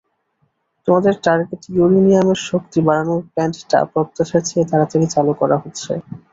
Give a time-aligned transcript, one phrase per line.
[0.87, 5.91] তোমাদের টার্গেট ইউরেনিয়ামের শক্তি বাড়ানোর প্ল্যান্টটা প্রত্যাশার চেয়ে তাড়াতাড়ি চালু করা হচ্ছে।